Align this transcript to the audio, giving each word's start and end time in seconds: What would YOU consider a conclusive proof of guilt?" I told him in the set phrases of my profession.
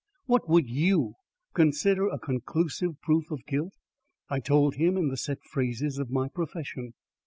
What 0.25 0.49
would 0.49 0.67
YOU 0.67 1.13
consider 1.53 2.07
a 2.07 2.17
conclusive 2.17 2.99
proof 3.03 3.29
of 3.29 3.45
guilt?" 3.45 3.75
I 4.31 4.39
told 4.39 4.73
him 4.77 4.97
in 4.97 5.09
the 5.09 5.15
set 5.15 5.43
phrases 5.43 5.99
of 5.99 6.09
my 6.09 6.27
profession. 6.27 6.95